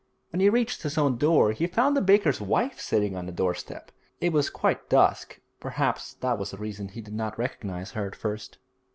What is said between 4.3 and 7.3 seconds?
was quite dusk; perhaps that was the reason he did